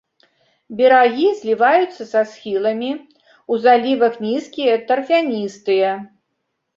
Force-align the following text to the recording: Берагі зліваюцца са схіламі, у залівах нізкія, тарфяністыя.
Берагі 0.77 1.25
зліваюцца 1.41 2.03
са 2.13 2.21
схіламі, 2.31 2.89
у 3.55 3.59
залівах 3.65 4.15
нізкія, 4.29 4.79
тарфяністыя. 4.89 5.91